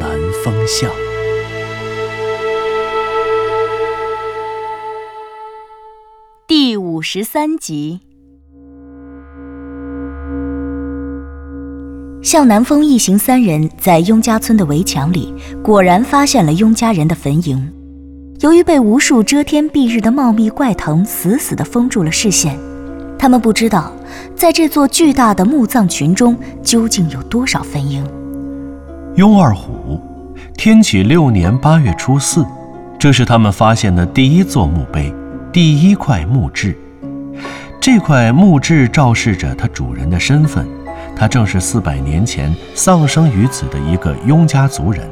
[0.00, 0.10] 南
[0.44, 0.90] 风向》
[6.46, 8.00] 第五十三集。
[12.22, 15.32] 向南风一行三人在雍家村的围墙里，
[15.62, 17.58] 果然发现了雍家人的坟茔。
[18.40, 22.58] 由于被无数遮天蔽日的茂密怪藤死死地封住了视线，
[23.18, 23.92] 他们不知道，
[24.34, 28.04] 在这座巨大的墓葬群中究竟有多少坟茔。
[29.16, 29.98] 雍二虎，
[30.58, 32.46] 天启六年八月初四，
[32.98, 35.10] 这是他们发现的第一座墓碑，
[35.50, 36.76] 第一块墓志。
[37.80, 40.66] 这块墓志昭示着它主人的身份。
[41.16, 45.08] 他正是四百年前丧生于此的一个雍家族人。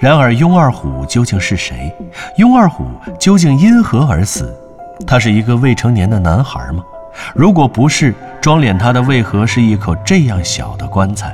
[0.00, 1.94] 然而，雍二虎究竟是谁？
[2.38, 2.84] 雍二虎
[3.20, 4.52] 究竟因何而死？
[5.06, 6.82] 他是一个未成年的男孩吗？
[7.36, 11.32] 如果不是，装殓他的为何是一口这样小的棺材？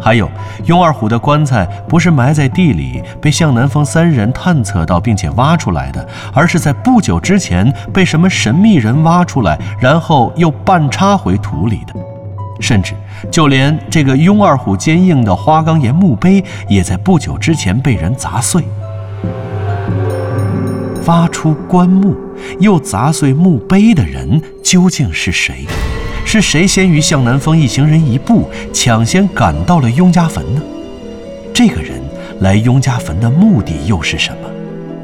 [0.00, 0.28] 还有，
[0.64, 11.94] 雍二虎的棺材不是埋在地里被向南风三人探测到并且挖出来的，而是在不久之前被什么神秘人挖出来，然后又半插回土里的。
[12.60, 12.92] 甚至，
[13.30, 18.62] 就连这个雍二虎坚硬的花岗岩墓碑，也在不久之前被人砸碎。
[21.06, 22.14] 挖出棺木
[22.60, 25.66] 又砸碎墓碑的人究竟是谁？
[26.24, 30.62] 是谁先于向南风一行人一步，抢先赶到了雍家坟呢？
[31.52, 32.00] 这个人
[32.40, 34.48] 来雍家坟的目的又是什么？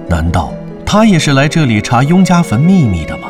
[0.09, 0.53] 难道
[0.85, 3.29] 他也是来这里查雍家坟秘密的吗？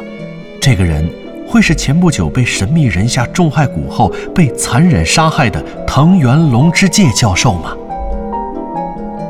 [0.61, 1.09] 这个人。
[1.49, 7.73] 会是前不久被神秘人下重害蛊后被残忍杀害的藤原龙之介教授吗？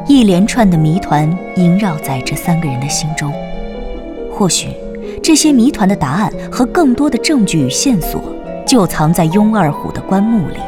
[0.09, 3.31] 一连串的谜团萦绕在这三个人的心中。
[4.33, 4.69] 或许，
[5.23, 8.35] 这些谜团的答案和更多的证据与线索，
[8.67, 10.59] 就藏在雍二虎的棺木里。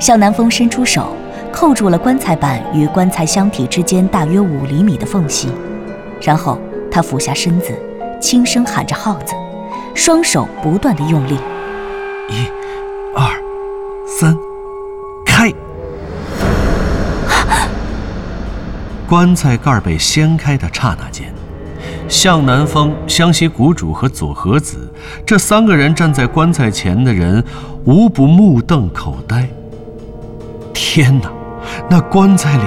[0.00, 1.14] 向南风伸出手，
[1.52, 5.50] 扣住了棺材板与棺材箱体之间大约五厘米的缝隙，
[6.20, 6.58] 然后
[6.90, 7.72] 他俯下身子，
[8.20, 9.34] 轻声喊着号子。
[9.94, 11.38] 双手不断的用力，
[12.28, 12.48] 一、
[13.14, 13.30] 二、
[14.06, 14.36] 三，
[15.24, 15.52] 开！
[19.06, 21.32] 棺材盖被掀开的刹那间，
[22.14, 24.88] 向南风、湘西谷主和左和子
[25.26, 27.42] 这三个人站在棺材前的人，
[27.84, 29.48] 无不目瞪口呆。
[30.72, 31.28] 天哪，
[31.90, 32.62] 那棺材里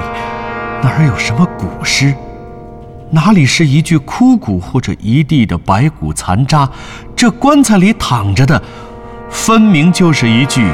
[0.83, 2.13] 哪有什么古尸？
[3.09, 6.69] 哪里是一具枯骨或者一地的白骨残渣？
[7.15, 8.61] 这棺材里躺着的，
[9.29, 10.69] 分明就是一具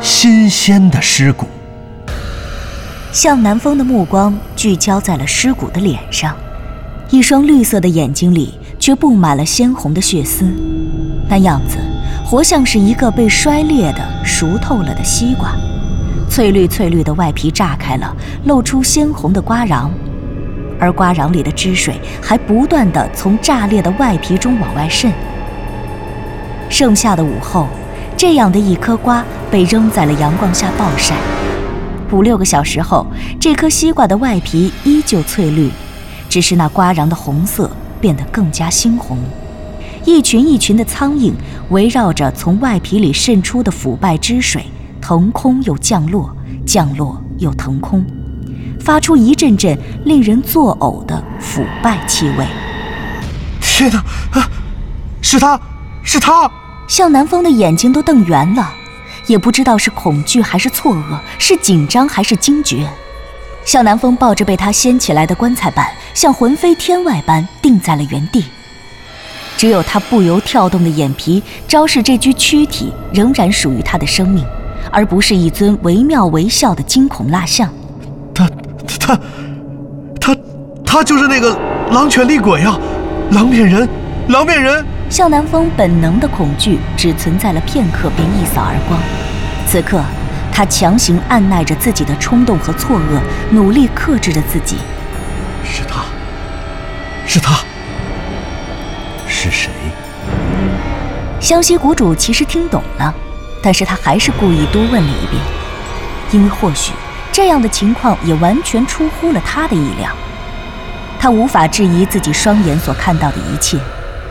[0.00, 1.46] 新鲜的尸骨。
[3.12, 6.36] 向南风的目光聚焦在了尸骨的脸上，
[7.10, 10.44] 一双绿色的眼睛里却布满了鲜红的血丝，
[11.28, 11.76] 那样子
[12.24, 15.50] 活像是一个被摔裂的熟透了的西瓜，
[16.28, 19.90] 翠绿翠绿的外皮炸开了，露出鲜红的瓜瓤。
[20.78, 25.12] 而瓜瓤里的汁水还不断地从炸裂的外皮中往外渗。
[26.68, 27.66] 盛夏的午后，
[28.16, 31.16] 这样的一颗瓜被扔在了阳光下暴晒。
[32.12, 33.04] 五六个小时后，
[33.40, 35.70] 这颗西瓜的外皮依旧翠绿，
[36.30, 37.70] 只是那瓜瓤的红色
[38.00, 39.18] 变得更加猩红。
[40.06, 41.32] 一群一群的苍蝇
[41.68, 44.64] 围绕着从外皮里渗出的腐败汁水，
[44.98, 48.02] 腾空又降落，降落又腾空。
[48.80, 52.46] 发出一阵阵令人作呕的腐败气味。
[53.60, 53.98] 天哪！
[54.40, 54.48] 啊，
[55.20, 55.60] 是他，
[56.02, 56.50] 是他！
[56.88, 58.72] 向南风的眼睛都瞪圆了，
[59.26, 62.88] 也不知道是恐惧还是错愕，是紧张还是惊觉。
[63.70, 68.44] 向南风抱着被他掀起来的棺材板，像魂飞天外般定在了原地。
[69.56, 74.44] 只有他不由跳动的眼皮，昭示这具躯体仍然属于他的生命，
[74.90, 77.72] 而不是一尊惟妙惟肖的惊恐蜡像。
[78.34, 78.50] 他，
[78.98, 79.16] 他，
[80.20, 80.36] 他
[80.84, 81.56] 他就是那个
[81.92, 82.76] 狼犬厉鬼啊！
[83.30, 83.88] 狼面人，
[84.30, 84.84] 狼面人！
[85.08, 89.00] 向南风本能的恐惧只存在了片刻，便一扫而光。
[89.68, 90.02] 此刻，
[90.60, 93.18] 他强行按耐着自己的冲动和错愕，
[93.50, 94.76] 努力克制着自己。
[95.64, 96.04] 是他，
[97.26, 97.64] 是他，
[99.26, 99.70] 是谁？
[101.40, 103.14] 湘西谷主其实听懂了，
[103.62, 105.42] 但是他还是故意多问了一遍，
[106.30, 106.92] 因为或许。
[107.32, 110.10] 这样的情况也完全出乎了他的意料。
[111.18, 113.78] 他无法质疑自己双眼所看到的一切，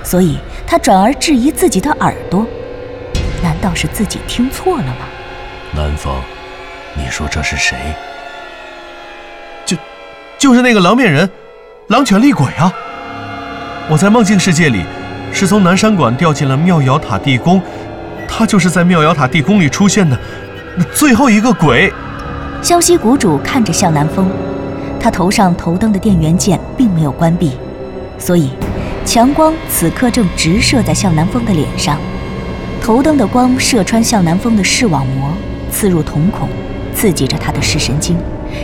[0.03, 0.37] 所以
[0.67, 2.45] 他转而质疑自己的耳朵。
[3.41, 5.07] 难道是自己听错了吗？
[5.71, 6.13] 南风，
[6.95, 7.77] 你说这是谁？
[9.65, 9.77] 就，
[10.37, 11.29] 就是那个狼面人，
[11.87, 12.73] 狼犬厉鬼啊！
[13.87, 14.83] 我在梦境世界里，
[15.31, 17.61] 是从南山馆掉进了妙瑶塔地宫，
[18.27, 20.17] 他就是在妙瑶塔地宫里出现的
[20.75, 21.93] 那最后一个鬼。
[22.63, 24.27] 湘西谷主看着向南风，
[24.99, 27.51] 他头上头灯的电源键并没有关闭，
[28.17, 28.49] 所以
[29.05, 31.97] 强光此刻正直射在向南风的脸上。
[32.81, 35.31] 头灯的光射穿向南风的视网膜，
[35.69, 36.49] 刺入瞳孔，
[36.93, 38.17] 刺激着他的视神经，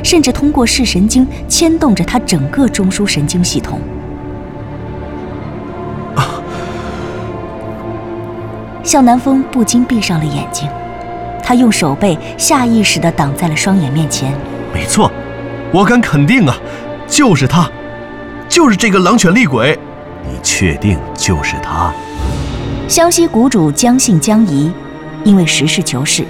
[0.03, 3.79] 甚至通过视神经牵动着他整个中枢神经系统。
[6.15, 6.41] 啊！
[8.83, 10.67] 向南风不禁闭上了眼睛，
[11.43, 14.33] 他用手背下意识地挡在了双眼面前。
[14.73, 15.11] 没错，
[15.71, 16.55] 我敢肯定啊，
[17.07, 17.69] 就是他，
[18.49, 19.77] 就是这个狼犬厉鬼。
[20.27, 21.93] 你确定就是他？
[22.87, 24.71] 湘西谷主将信将疑，
[25.23, 26.25] 因为实事求是，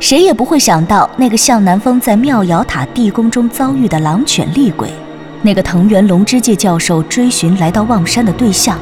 [0.00, 4.90] 谁也不会想到那个向南风在妙瑶塔地宫中遭遇的狼犬厉鬼，
[5.42, 8.78] 那个藤原龙之介教授追寻来到望山的对象，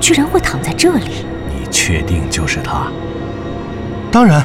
[0.00, 1.24] 居然会躺在这里。
[1.48, 2.88] 你确定就是他？
[4.10, 4.44] 当然，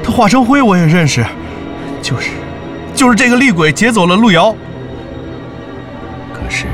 [0.00, 1.26] 他化成灰我也认识，
[2.00, 2.30] 就是，
[2.94, 4.54] 就是这个厉鬼劫走了路遥。
[6.32, 6.66] 可是，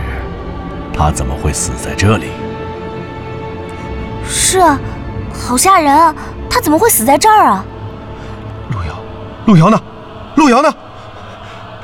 [0.93, 2.26] 他怎么会死在这里？
[4.28, 4.78] 是啊，
[5.32, 6.14] 好吓人啊！
[6.50, 7.64] 他怎么会死在这儿啊？
[9.46, 9.80] 路遥，呢？
[10.36, 10.72] 路遥呢？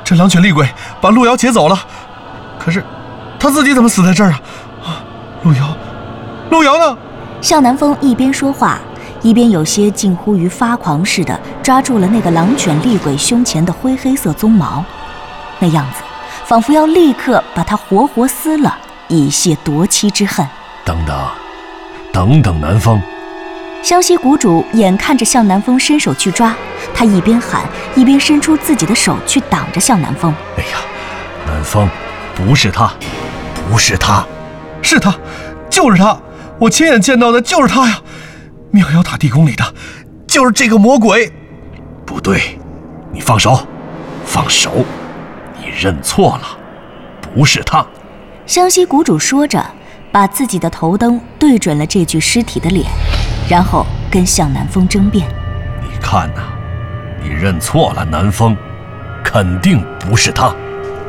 [0.04, 0.68] 这狼犬厉鬼
[1.00, 1.78] 把路遥劫走了，
[2.58, 2.82] 可是
[3.38, 4.40] 他自己怎么死在这儿啊？
[4.84, 5.04] 啊，
[5.42, 5.76] 路遥，
[6.50, 6.96] 路遥呢？
[7.40, 8.78] 向南风一边说话，
[9.22, 14.84] 一边有些近乎于发狂似的抓住了那个狼犬厉鬼胸前的灰黑色鬃毛，
[15.58, 16.02] 那样子
[16.44, 18.76] 仿佛要立刻把他活活撕了，
[19.08, 20.46] 以泄夺妻之恨。
[20.84, 21.16] 等等。
[22.10, 23.00] 等等，南风！
[23.82, 26.54] 湘西谷主眼看着向南风伸手去抓，
[26.92, 27.62] 他一边喊
[27.94, 30.34] 一边伸出自己的手去挡着向南风。
[30.56, 30.78] 哎呀，
[31.46, 31.88] 南风，
[32.34, 32.92] 不是他，
[33.70, 34.26] 不是他，
[34.82, 35.14] 是他，
[35.70, 36.18] 就是他！
[36.58, 37.88] 我亲眼见到的就是他。
[37.88, 38.00] 呀！
[38.70, 39.64] 妙瑶塔地宫里的，
[40.26, 41.32] 就是这个魔鬼！
[42.04, 42.58] 不对，
[43.12, 43.66] 你放手，
[44.26, 44.84] 放手！
[45.58, 46.58] 你认错了，
[47.20, 47.86] 不是他。
[48.44, 49.64] 湘西谷主说着。
[50.10, 52.86] 把自己的头灯对准了这具尸体的脸，
[53.48, 55.26] 然后跟向南风争辩
[55.82, 56.42] ：“你看呐，
[57.22, 58.56] 你认错了，南风，
[59.24, 60.54] 肯定不是他。”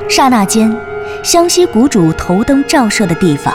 [0.08, 0.74] 刹那间，
[1.24, 3.54] 湘西谷主头灯照射的地方，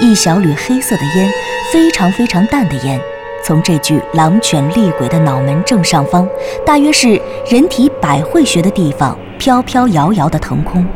[0.00, 1.30] 一小缕黑色的烟，
[1.72, 3.00] 非常非常淡的烟，
[3.44, 6.26] 从这具狼犬厉鬼的脑门正上方，
[6.64, 7.20] 大约是
[7.50, 10.86] 人体百会穴的地方，飘飘摇摇的腾空。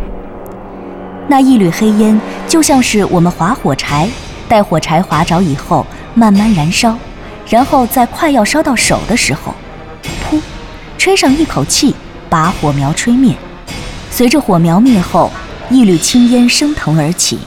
[1.27, 4.09] 那一缕黑烟，就像是我们划火柴，
[4.49, 5.85] 待火柴划着以后，
[6.15, 6.97] 慢慢燃烧，
[7.49, 9.55] 然后在快要烧到手的时候，
[10.31, 10.41] 噗，
[10.99, 11.95] 吹上一口气，
[12.29, 13.35] 把火苗吹灭。
[14.11, 15.31] 随着火苗灭后，
[15.71, 17.39] 一缕青烟升腾而起。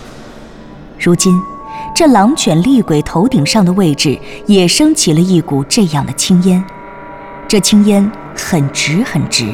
[0.97, 1.39] 如今，
[1.93, 4.17] 这狼犬厉鬼头顶上的位置
[4.47, 6.63] 也升起了一股这样的青烟。
[7.47, 9.53] 这青烟很直很直，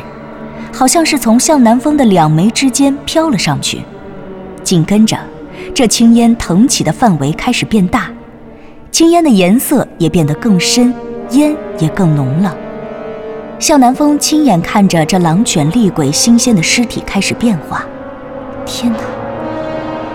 [0.74, 3.82] 好像是从向南风的两眉之间飘了上去。
[4.64, 5.18] 紧跟着，
[5.74, 8.12] 这青烟腾起的范围开始变大，
[8.98, 10.92] 青烟的颜色也变得更深，
[11.30, 12.52] 烟也更浓了。
[13.60, 17.86] 向南风亲眼看着这狼犬厉鬼新鲜的尸体开始变化，
[18.66, 18.98] 天哪！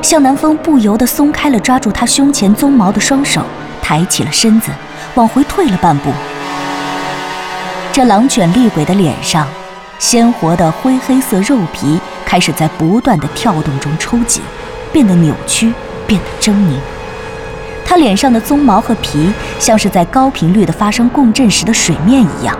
[0.03, 3.43] 向南风不由得松开了抓住他胸前鬃毛的双手，
[3.81, 4.73] 抬起了身子，
[5.15, 6.11] 往回退了半步。
[7.93, 9.47] 这狼犬厉鬼的脸上，
[10.01, 12.01] 鲜活的灰黑色肉皮。
[12.27, 14.43] 开始在不断的跳动中抽紧，
[14.93, 15.73] 变得扭曲，
[16.05, 16.79] 变得狰狞。
[17.95, 22.59] 他脸上的鬃毛和皮像是在高频率的发生共振时的水面一样，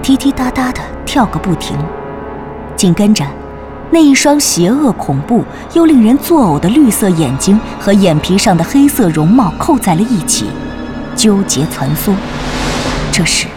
[0.00, 1.76] 滴滴答答的跳个不停。
[2.76, 3.22] 紧跟着，
[3.90, 5.44] 那一双邪恶、恐怖
[5.74, 10.46] 又令人作呕的绿色眼睛和眼皮上的黑色容貌扣在了一起，
[11.14, 12.14] 纠结攒缩。
[13.12, 13.48] 这时，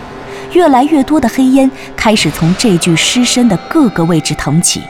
[0.51, 4.81] 越来越多的黑烟开始从这具尸身的各个位置腾起。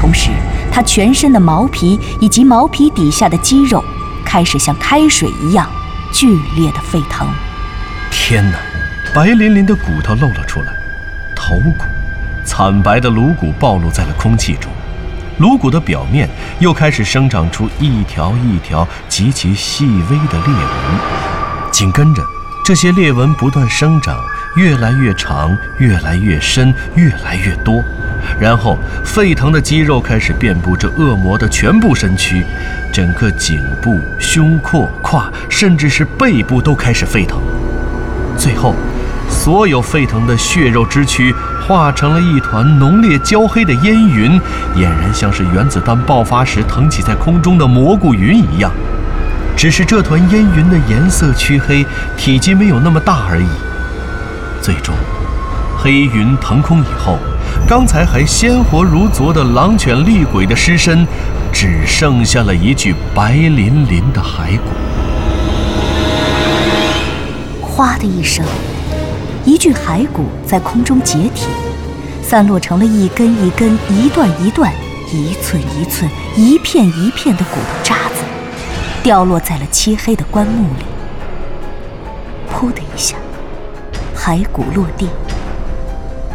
[0.00, 0.30] 同时，
[0.72, 3.80] 他全身的毛皮以及毛皮底下的肌肉
[4.34, 5.70] 开始像开水一样
[6.12, 7.24] 剧烈的沸腾。
[8.10, 8.58] 天哪！
[9.14, 10.72] 白淋淋的骨头露了出来，
[11.36, 11.84] 头骨，
[12.44, 14.68] 惨白的颅骨暴露在了空气中。
[15.38, 21.70] 颅骨的表面又开始生长出一条一条极其细微的裂纹。
[21.70, 22.20] 紧跟着，
[22.64, 24.18] 这些裂纹不断生长，
[24.56, 27.80] 越来越长，越来越深，越来越多。
[28.38, 32.44] 然后沸腾的肌肉开始遍布着恶魔的全部身躯，
[32.92, 37.38] 整个颈部、胸廓、胯，甚至是背部都开始沸腾。
[38.36, 38.74] 最后，
[39.28, 41.34] 所有沸腾的血肉之躯
[41.66, 44.40] 化成了一团浓烈焦黑的烟云，
[44.74, 48.70] 俨然像是原子弹爆发时腾起在空中的蘑菇云一样。
[49.56, 53.46] 只是这团烟云的颜色黢黑，体积没有那么大而已。
[54.60, 54.94] 最终，
[55.78, 57.18] 黑云腾空以后，
[57.66, 61.06] 刚才还鲜活如昨的狼犬厉鬼的尸身，
[61.50, 64.64] 只剩下了一具白淋淋的骸骨。
[67.62, 68.44] 哗的一声，
[69.46, 71.46] 一具骸骨在空中解体，
[72.22, 74.70] 散落成了一根一根、一段一段、
[75.10, 78.22] 一寸一寸、一片一片的骨头渣子，
[79.02, 80.84] 掉落在了漆黑的棺木里。
[82.54, 83.16] 噗的一下，
[84.14, 85.08] 骸骨落地，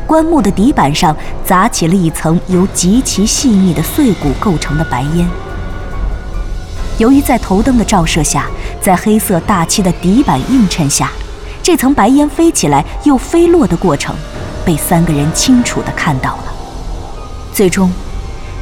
[0.10, 5.30] 棺木的底板上砸起了一层由极其细密的碎骨构成的白烟。
[6.98, 8.48] 由于在头灯的照射下，
[8.82, 11.12] 在黑色大漆的底板映衬下。
[11.62, 14.16] 这层白烟飞起来又飞落的过程，
[14.66, 16.46] 被三个人清楚地看到了。
[17.54, 17.92] 最终，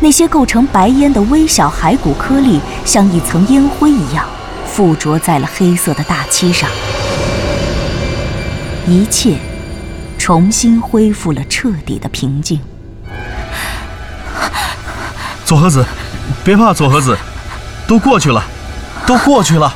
[0.01, 4.25] 那些构成白烟的微小骸骨颗粒，像一层烟灰一样，
[4.65, 6.69] 附着在了黑色的大漆上。
[8.85, 9.37] 一切
[10.27, 12.59] 重新恢复了彻底的平静。
[15.45, 15.85] 左和子，
[16.43, 17.17] 别怕，左和子，
[17.87, 18.43] 都过去了，
[19.05, 19.73] 都过去了。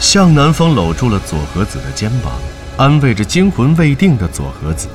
[0.00, 2.32] 向南风搂住了左和子的肩膀，
[2.78, 4.88] 安慰着惊魂未定的左和子。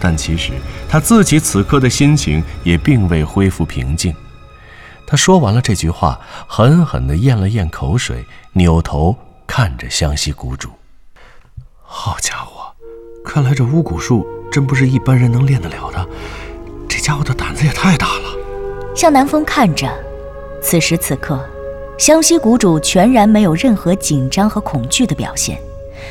[0.00, 0.52] 但其实
[0.88, 4.16] 他自己此刻的心情也并未恢复平静。
[5.06, 8.24] 他说完了这句话，狠狠地咽了咽口水，
[8.54, 9.14] 扭头
[9.46, 10.70] 看着湘西谷主。
[11.82, 12.59] 好家伙，
[13.32, 16.04] 看来这巫蛊术真不是一般人能练得了的。
[16.88, 18.92] 这家伙的胆子也太大了。
[18.92, 19.88] 向南风看着，
[20.60, 21.40] 此时此刻。
[21.96, 25.56] 湘西谷主全然没有任何紧张和恐惧的表现，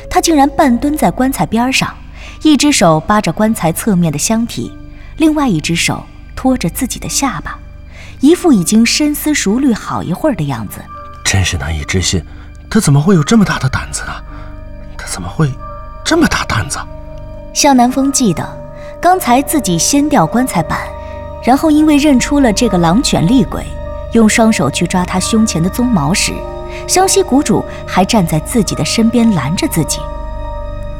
[0.08, 1.94] 他竟然半蹲在棺材边上，
[2.42, 4.72] 一只手扒着棺材侧面的箱体，
[5.18, 6.02] 另外一只手
[6.34, 7.58] 托着自己的下巴，
[8.20, 10.80] 一副已经深思熟虑好一会儿的样子。
[11.22, 12.24] 真是难以置信，
[12.70, 14.12] 他怎么会有这么大的胆子呢？
[14.96, 15.52] 他怎么会
[16.02, 16.78] 这么大胆子？
[17.52, 18.46] 向南风记得，
[19.00, 20.78] 刚才自己掀掉棺材板，
[21.42, 23.64] 然后因为认出了这个狼犬厉鬼。
[24.12, 26.32] 用双手去抓他胸前的鬃毛时，
[26.88, 30.00] 湘西谷主还站在自己的身边拦着自己。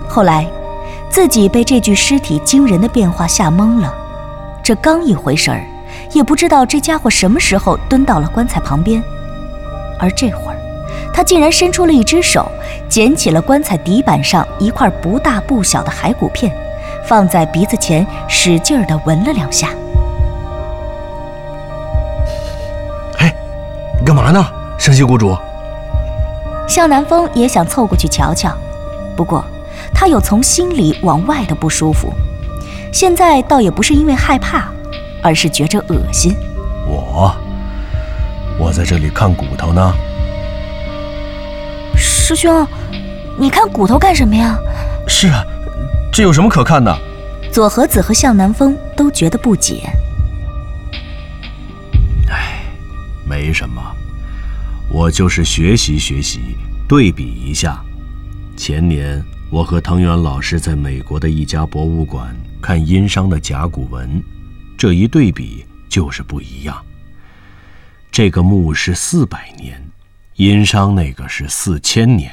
[0.09, 0.47] 后来，
[1.09, 3.93] 自己被这具尸体惊人的变化吓懵了，
[4.63, 5.67] 这刚一回神儿，
[6.13, 9.03] 也不知道这家伙什么时候蹲到了棺材旁边。
[9.99, 10.50] 而这会儿，
[11.21, 12.51] 他竟然伸出了一只手，
[12.89, 16.51] 捡起了棺材底板上一块不大不小的骸骨片，
[17.05, 19.69] 放在鼻子前，使劲地闻了两下。
[23.19, 23.31] 嘿，
[23.99, 24.43] 你干嘛呢，
[24.79, 25.37] 湘西谷主？
[26.67, 28.57] 向南风也想凑过去瞧瞧，
[29.15, 29.45] 不过
[29.93, 32.11] 他有从心里往外的不舒服。
[32.95, 34.73] 现在倒也不是因为害怕，
[35.23, 36.35] 而是觉着恶心。
[36.87, 37.31] 我，
[38.59, 39.93] 我在这里看骨头呢。
[42.31, 42.65] 师兄，
[43.37, 44.57] 你看骨头干什么呀？
[45.09, 45.45] 是啊，
[46.13, 46.97] 这有什么可看的？
[47.53, 49.91] 左和子和向南风都觉得不解。
[52.29, 52.63] 哎，
[53.29, 53.83] 没什么。
[54.89, 56.57] 我就是学习学习，
[56.89, 57.83] 对比一下。
[58.57, 59.21] 前年
[59.51, 62.33] 我和藤原老师在美国的一家博物馆
[62.63, 64.23] 看殷商的甲骨文，
[64.79, 66.81] 这一对比就是不一样。
[68.13, 69.83] 这个墓是四百年，
[70.41, 72.33] 殷商那个是四千年。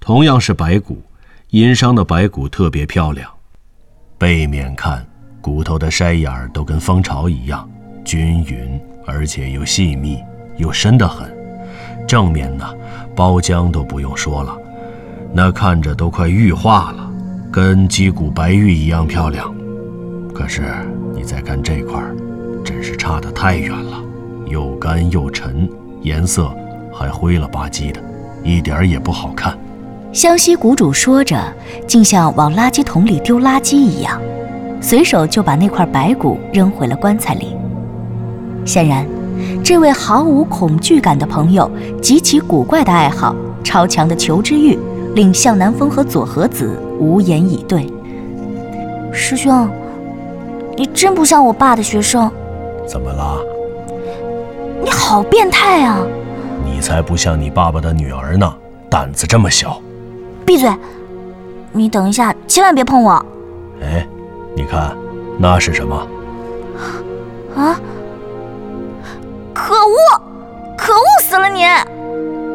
[0.00, 1.02] 同样是白骨，
[1.50, 3.30] 殷商的白骨特别漂亮。
[4.16, 5.06] 背面看，
[5.42, 7.68] 骨头的筛眼儿都跟蜂巢一样
[8.02, 10.20] 均匀，而且又细密
[10.56, 11.30] 又深得很。
[12.08, 12.64] 正面呢，
[13.14, 14.56] 包浆都不用说了，
[15.30, 17.12] 那看着都快玉化了，
[17.52, 19.54] 跟鸡骨白玉一样漂亮。
[20.34, 20.62] 可是
[21.14, 22.16] 你再看这块儿，
[22.64, 24.02] 真是差得太远了，
[24.46, 25.70] 又干又沉，
[26.00, 26.50] 颜色
[26.94, 28.00] 还灰了吧唧的，
[28.42, 29.58] 一点也不好看。
[30.12, 31.36] 湘西谷主说着，
[31.86, 34.20] 竟像往垃圾桶里丢垃圾一样，
[34.80, 37.56] 随手就把那块白骨扔回了棺材里。
[38.64, 39.04] 显然。
[39.64, 41.68] 这位毫无恐惧感的朋友，
[42.00, 43.34] 极其古怪的爱好，
[43.64, 44.78] 超强的求知欲，
[45.14, 47.90] 令向南风和左和子无言以对。
[49.12, 49.68] 师兄，
[50.76, 52.30] 你真不像我爸的学生。
[52.86, 53.40] 怎么了？
[54.84, 55.98] 你好变态啊！
[56.84, 58.54] 你才不像你爸爸的女儿呢，
[58.90, 59.80] 胆子这么小。
[60.44, 60.70] 闭嘴！
[61.72, 63.24] 你等一下，千万别碰我。
[63.80, 64.06] 哎，
[64.54, 64.94] 你看，
[65.38, 65.96] 那是什么？
[67.56, 67.80] 啊！
[69.54, 70.22] 可恶！
[70.76, 71.62] 可恶死了你！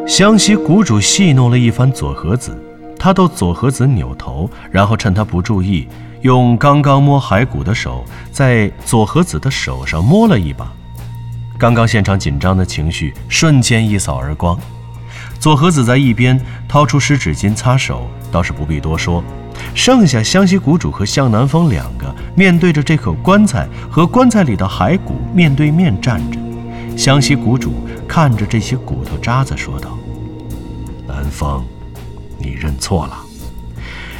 [0.06, 2.56] 湘西谷主戏弄了一番左和子，
[2.96, 5.88] 他逗左和子扭头，然后趁他不注意，
[6.20, 10.70] 用刚刚摸骸骨的手在左和子的手上摸了一把。
[11.60, 14.58] 刚刚现场紧张的情绪瞬间一扫而光。
[15.38, 19.22] 左和子在一边掏出湿纸巾擦手，倒是不必多说。
[19.74, 26.38] 剩下湘西谷主和向南风两个面对着这口棺材和棺材里的骸骨面对面站着。
[26.96, 27.74] 湘西谷主
[28.08, 29.98] 看着这些骨头渣子说道
[31.06, 31.62] ：“南风，
[32.38, 33.18] 你认错了。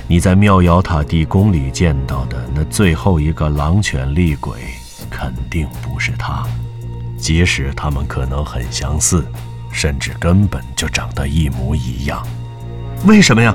[0.07, 4.59] 你在妙瑶塔地宫里见到的那最后一个狼犬厉鬼，
[5.09, 6.45] 肯定不是他。
[7.21, 9.25] 即使他们可能很相似。”
[9.73, 12.27] 甚至根本就长得一模一样，
[13.07, 13.55] 为什么呀？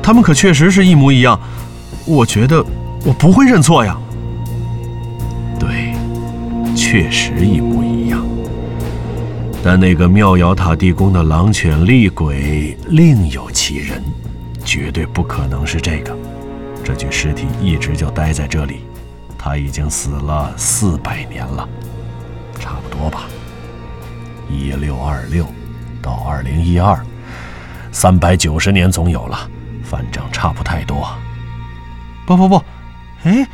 [0.00, 1.38] 他们可确实是一模一样。
[2.06, 2.64] 我觉得
[3.04, 3.98] 我不会认错呀。
[5.58, 5.96] 对，
[6.76, 8.24] 确实一模一样。
[9.64, 14.00] 但那个妙瑶塔地宫的狼犬厉鬼另有其人，
[14.64, 16.16] 绝对不可能是这个。
[16.84, 18.82] 这具尸体一直就待在这里，
[19.36, 21.68] 他已经死了四百年了，
[23.02, 23.24] 多吧。
[24.48, 25.44] 一六二六
[26.00, 27.04] 到二零一二，
[27.90, 29.50] 三百九十年总有了，
[29.82, 31.08] 反正差不太多。
[32.24, 32.62] 不不不，
[33.24, 33.44] 哎，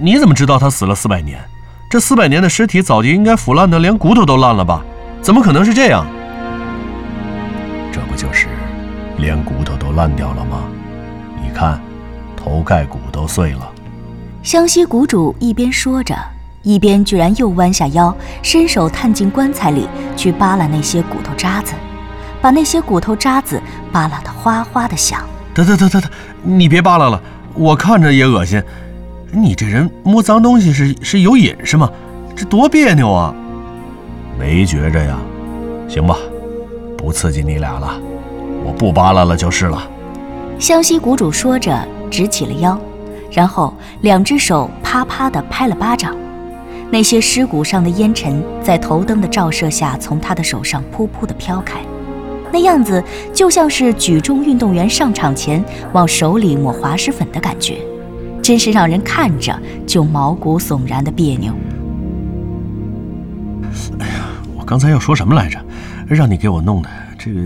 [0.00, 1.40] 你怎么知道他死了四百年？
[1.88, 4.82] 这四百年的尸体早就应该腐烂的连骨头都烂了吧？
[5.22, 6.04] 怎么可能是这样？
[7.92, 8.48] 这不就是
[9.18, 10.64] 连骨头都烂掉了吗？
[11.40, 11.80] 你看，
[12.36, 13.70] 头盖骨都碎了。
[14.42, 16.16] 湘西谷主一边说着。
[16.64, 21.74] 一边居然又弯下腰，伸手探进棺材里去扒拉那些骨头渣子，
[22.40, 25.20] 把那些骨头渣子扒拉得哗哗的响。
[25.54, 26.10] 得得得得得，
[26.42, 27.22] 你别扒拉了，
[27.54, 28.60] 我看着也恶心。
[29.30, 31.88] 你这人摸脏东西是是有瘾是吗？
[32.34, 33.32] 这多别扭啊！
[34.38, 35.18] 没觉着呀。
[35.86, 36.16] 行吧，
[36.96, 38.00] 不刺激你俩了，
[38.64, 39.86] 我不扒拉了就是了。
[40.58, 42.78] 湘西谷主说着，直起了腰，
[43.30, 46.16] 然后两只手啪啪地拍了巴掌。
[46.94, 51.80] 那些尸骨上的烟尘在头灯的照射下，从他的手上噗噗地飘开，
[52.52, 53.02] 那样子
[53.32, 55.60] 就像是举重运动员上场前
[55.92, 57.78] 往手里抹滑石粉的感觉，
[58.40, 61.52] 真是让人看着就毛骨悚然的别扭。
[63.98, 64.26] 哎呀，
[64.56, 65.58] 我刚才要说什么来着？
[66.06, 67.40] 让你给我弄的这个……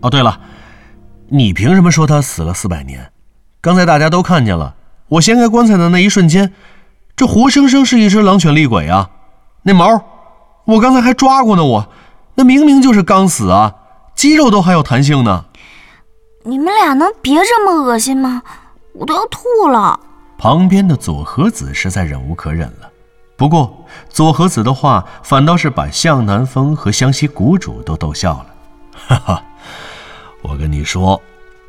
[0.00, 0.40] 哦，对了，
[1.28, 3.12] 你凭什么说他死了四百年？
[3.60, 4.74] 刚才大家都看见了，
[5.06, 6.52] 我掀开棺材的那一瞬间。
[7.16, 9.10] 这活生生是一只狼犬厉鬼啊！
[9.62, 10.02] 那毛，
[10.64, 11.64] 我刚才还抓过呢。
[11.64, 11.88] 我，
[12.34, 13.74] 那明明就是刚死啊，
[14.14, 15.44] 肌肉都还有弹性呢。
[16.44, 18.42] 你们俩能别这么恶心吗？
[18.94, 20.00] 我都要吐了。
[20.38, 22.90] 旁边的左和子实在忍无可忍了。
[23.36, 28.46] 不过左和子的话反倒是把向南风和湘西谷主都逗笑了。
[28.92, 29.44] 哈哈，
[30.42, 31.20] 我跟你说，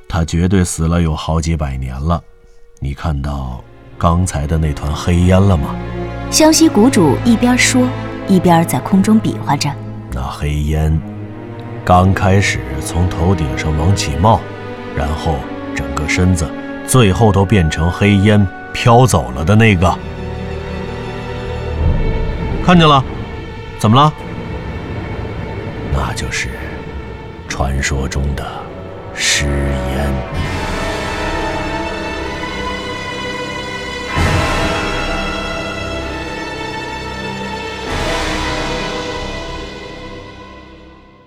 [0.07, 2.21] 他绝对死了有好几百年了。
[2.79, 3.61] 你看到？
[4.01, 5.75] 刚才的那团黑烟了吗？
[6.31, 7.87] 湘西谷主一边说，
[8.27, 9.69] 一边在空中比划着。
[10.11, 10.99] 那黑烟
[11.85, 14.39] 刚开始从头顶上往起冒，
[14.97, 15.35] 然后
[15.75, 16.49] 整个身子，
[16.87, 19.95] 最后都变成黑烟飘走了的那个。
[22.65, 23.03] 看见了？
[23.77, 24.11] 怎么了？
[25.93, 26.49] 那就是
[27.47, 28.43] 传说中的
[29.13, 30.50] 尸烟。